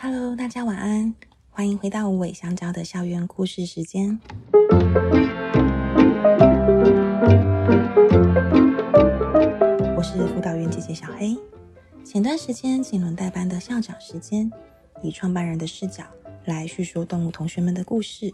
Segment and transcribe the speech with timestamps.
[0.00, 1.12] Hello，大家晚安，
[1.50, 4.16] 欢迎回到无尾香蕉的校园故事时间。
[9.96, 11.36] 我是辅导员姐姐小黑。
[12.04, 14.48] 前段时间锦纶带班的校长时间，
[15.02, 16.04] 以创办人的视角
[16.44, 18.32] 来叙说动物同学们的故事，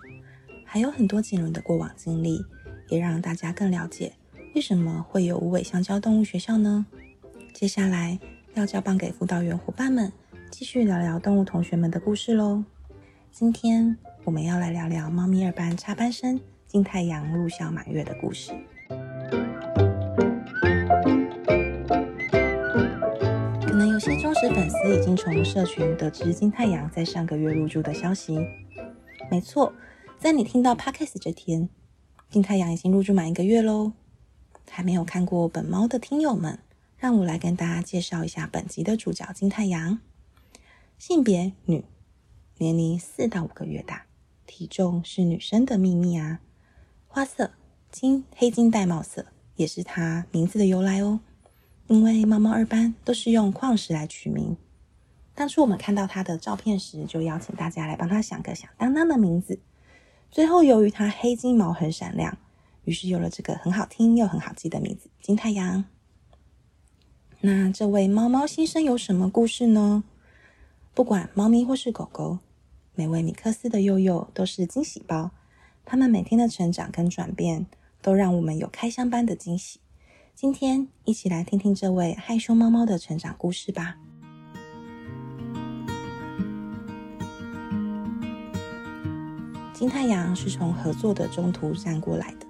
[0.66, 2.44] 还有很多锦纶的过往经历，
[2.90, 4.12] 也让大家更了解
[4.54, 6.84] 为什么会有无尾香蕉动物学校呢？
[7.54, 8.18] 接下来
[8.52, 10.12] 要交棒给辅导员伙伴们。
[10.56, 12.62] 继续聊聊动物同学们的故事喽。
[13.32, 18.52] 今天我们要来聊聊猫咪二班插班生金太阳入校满月的故事。
[23.66, 28.38] 可能有些忠实粉丝已经从社群得知金太阳在上个月入住的消息。
[29.32, 29.72] 没错，
[30.20, 31.68] 在你听到 Podcast 这天，
[32.30, 33.94] 金太阳已经入住满一个月喽。
[34.70, 36.60] 还没有看过本猫的听友们，
[36.96, 39.98] 让我来跟大家介绍一下本集的主角金太阳。
[40.98, 41.84] 性别女，
[42.58, 44.06] 年龄四到五个月大，
[44.46, 46.40] 体重是女生的秘密啊。
[47.06, 47.50] 花色
[47.90, 51.20] 金黑金玳瑁色，也是她名字的由来哦。
[51.88, 54.56] 因为猫猫二班都是用矿石来取名。
[55.34, 59.58] 当初我们看到她的照片时，就邀请大家来帮她想个响当当的名字。
[60.30, 62.38] 最后由于它黑金毛很闪亮，
[62.84, 65.84] 于是有了这个很好听又很好记的名字——金太阳。
[67.40, 70.02] 那这位猫猫新生有什么故事呢？
[70.94, 72.38] 不管猫咪或是狗狗，
[72.94, 75.32] 每位米克斯的幼幼都是惊喜包。
[75.84, 77.66] 他们每天的成长跟转变，
[78.00, 79.80] 都让我们有开箱般的惊喜。
[80.36, 83.96] 今天一起来听听这位害羞猫猫的成长故事吧。
[89.72, 92.46] 金太阳是从合作的中途站过来的。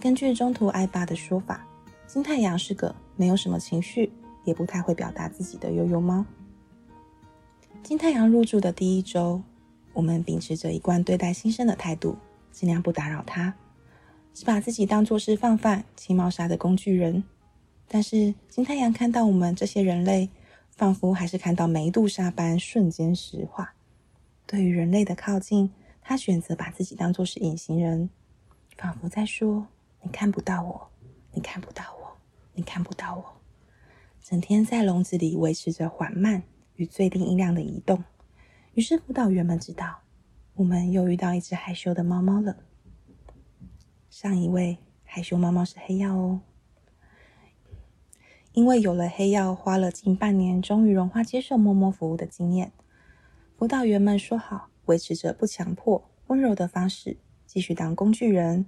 [0.00, 1.66] 根据中途爱爸的说法，
[2.06, 4.10] 金太阳是个没有什么情绪，
[4.44, 6.24] 也不太会表达自己的幼幼猫。
[7.82, 9.42] 金太阳入住的第一周，
[9.92, 12.16] 我们秉持着一贯对待新生的态度，
[12.52, 13.52] 尽量不打扰他，
[14.32, 17.24] 只把自己当作是放饭、清猫砂的工具人。
[17.88, 20.30] 但是金太阳看到我们这些人类，
[20.70, 23.74] 仿佛还是看到梅杜莎般瞬间石化。
[24.46, 28.08] 对于人类的靠近，他选择把自己当作是隐形人，
[28.76, 29.66] 仿佛在说
[30.02, 30.88] ：“你看不到我，
[31.32, 32.16] 你看不到我，
[32.54, 33.24] 你看不到我。”
[34.22, 36.44] 整天在笼子里维持着缓慢。
[36.80, 38.02] 与最低音量的移动，
[38.72, 39.98] 于是辅导员们知道，
[40.54, 42.56] 我们又遇到一只害羞的猫猫了。
[44.08, 46.40] 上一位害羞猫猫是黑曜哦，
[48.54, 52.72] 因为有了黑曜，花了近半年，终于融化接受摸摸服务的经验。
[53.58, 58.64] 辅导员们说好，维持着不强迫、温柔的方式，继续当工具人。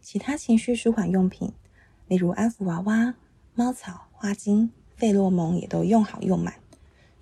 [0.00, 1.52] 其他情绪舒缓用品，
[2.06, 3.16] 例如安抚娃娃、
[3.56, 6.59] 猫草、花精、费洛蒙，也都用好用满。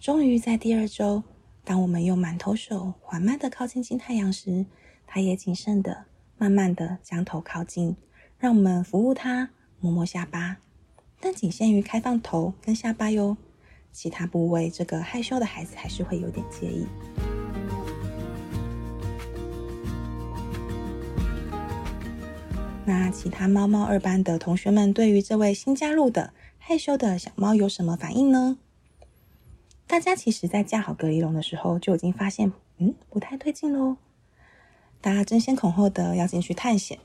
[0.00, 1.24] 终于在第二周，
[1.64, 4.64] 当我们用满头手缓慢的靠近金太阳时，
[5.08, 6.04] 它也谨慎的、
[6.36, 7.96] 慢慢的将头靠近，
[8.38, 9.50] 让我们服务它，
[9.80, 10.58] 摸摸下巴，
[11.18, 13.36] 但仅限于开放头跟下巴哟。
[13.90, 16.86] 其他部位，这个害羞的孩子还是会有点介意。
[22.84, 28.58] 那其他猫猫二班的同学们，对于这位新加入的害羞的小猫有什么反应呢？
[29.88, 33.96] 大家其实，在架好隔离笼的时候，就已经发现，嗯，不太对劲喽。
[35.00, 36.98] 大家争先恐后的要进去探险，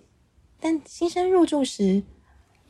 [0.60, 2.04] 但新生入住时，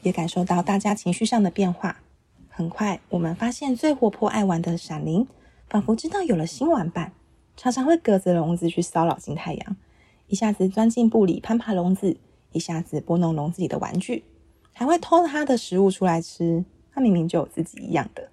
[0.03, 2.01] 也感受到大家情绪上的变化。
[2.47, 5.27] 很快，我们发现最活泼爱玩的闪灵，
[5.67, 7.11] 仿佛知道有了新玩伴，
[7.57, 9.75] 常常会隔着笼子去骚扰金太阳，
[10.27, 12.15] 一下子钻进布里攀爬笼子，
[12.51, 14.23] 一下子拨弄笼子里的玩具，
[14.73, 16.63] 还会偷他的食物出来吃。
[16.93, 18.29] 他明明就有自己一样的。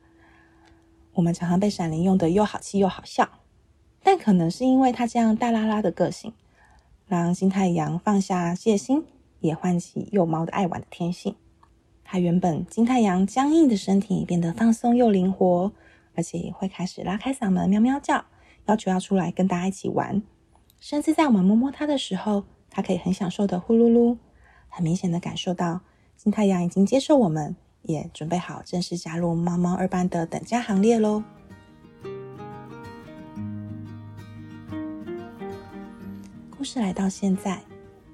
[1.20, 3.28] 我们常常被闪灵用得又好气又好笑，
[4.02, 6.32] 但可能是因为他这样大拉拉的个性，
[7.06, 9.04] 让金太阳放下戒心，
[9.40, 11.36] 也唤起幼猫的爱玩的天性。
[12.02, 15.70] 他原本金太阳僵硬的身体变得放松又灵活，
[16.14, 18.24] 而且也会开始拉开嗓门喵喵叫，
[18.64, 20.22] 要求要出来跟大家一起玩。
[20.78, 24.16] 甚至在我们摸摸它的时候，它可以很享受的呼噜噜，
[24.70, 25.82] 很明显的感受到
[26.16, 27.54] 金太阳已经接受我们。
[27.82, 31.22] 也准备好正式加入猫猫二班的等价行列喽。
[36.50, 37.62] 故事来到现在，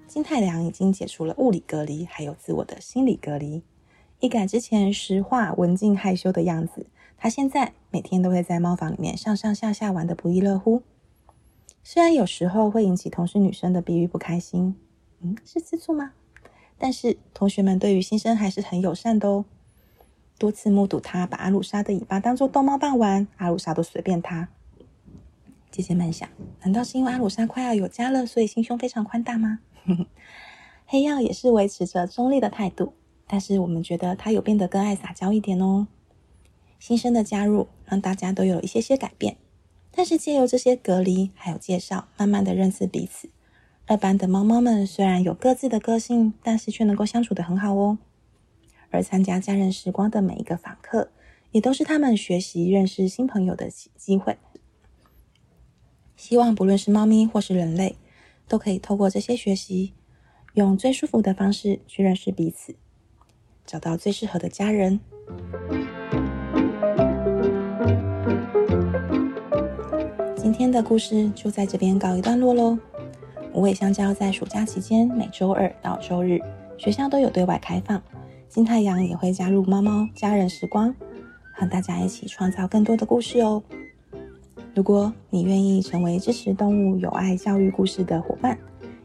[0.06, 3.62] 金太良已经解除了物理隔离，还有自我的心理隔离。
[4.20, 6.86] 一改之前石化、文静、害羞的样子，
[7.18, 10.82] 他现在每天都会在猫房里面上上下下玩得不亦乐乎。
[11.82, 14.76] 虽然有时候会引起同事女生的比喻不开心，
[15.20, 16.12] 嗯，是吃醋吗？
[16.78, 19.44] 但是同学们对于新生还是很友善的哦。
[20.38, 24.48] 多次目睹他把阿鲁莎的尾巴当做逗猫棒玩，阿鲁莎都随便他。
[25.70, 26.28] 姐姐们想，
[26.62, 29.60] 难道是因为阿鲁莎快要有家了，所以心胸非常宽大吗？
[30.86, 32.94] 黑曜也是维持着中立的态度，
[33.26, 35.86] 但是我们觉得他有变得更爱撒娇一点哦。
[36.78, 39.36] 新生的加入，让大家都有一些些改变，
[39.90, 43.30] 但是借由这些隔离还有介绍，慢慢的认识彼此。
[43.86, 47.98] 二班的猫猫们虽然有各自的个性，但是却能够相处得很好哦。
[48.90, 51.10] 而参加家人时光的每一个访客，
[51.52, 54.36] 也都是他们学习认识新朋友的机机会。
[56.16, 57.96] 希望不论是猫咪或是人类，
[58.48, 59.92] 都可以透过这些学习，
[60.54, 62.74] 用最舒服的方式去认识彼此，
[63.66, 64.98] 找到最适合的家人。
[70.36, 72.78] 今天的故事就在这边告一段落喽。
[73.52, 76.40] 无尾香蕉在暑假期间，每周二到周日，
[76.78, 78.02] 学校都有对外开放。
[78.48, 80.94] 金太阳也会加入猫猫家人时光，
[81.52, 83.62] 和大家一起创造更多的故事哦。
[84.74, 88.58] 如果你愿意成为支持动物友爱教育故事的伙伴，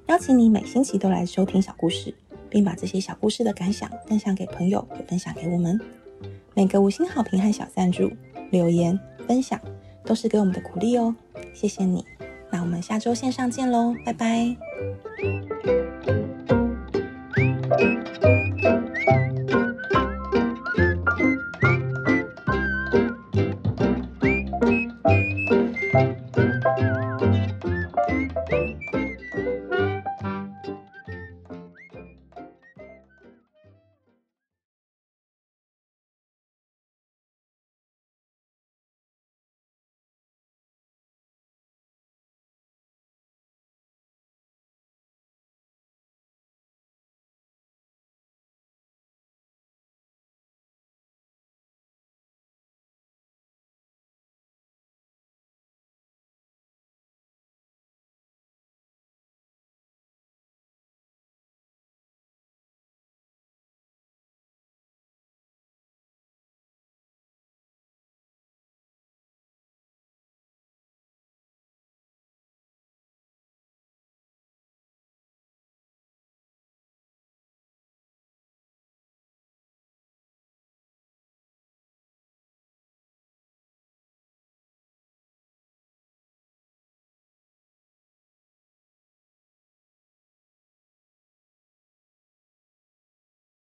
[0.07, 2.13] 邀请你每星期都来收听小故事，
[2.49, 5.79] 并把这些小故事的感想分享给朋友，也分享给我们。
[6.53, 8.11] 每个五星好评和小赞助、
[8.49, 9.59] 留言、分享，
[10.03, 11.15] 都是给我们的鼓励哦。
[11.53, 12.05] 谢谢你，
[12.51, 14.57] 那我们下周线上见喽，拜拜。